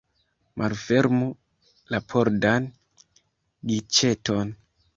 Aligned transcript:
Malfermu 0.61 1.27
la 1.93 2.01
pordan 2.15 2.67
giĉeton. 3.75 4.55